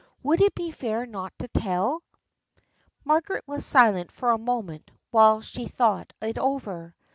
Would 0.23 0.41
it 0.41 0.55
be 0.55 0.71
fair 0.71 1.05
not 1.05 1.31
to 1.37 1.47
tell?" 1.49 2.01
Margaret 3.05 3.43
was 3.45 3.63
silent 3.63 4.11
for 4.11 4.31
a 4.31 4.37
moment 4.39 4.89
while 5.11 5.41
she 5.41 5.67
thought 5.67 6.11
it 6.23 6.39
over. 6.39 6.95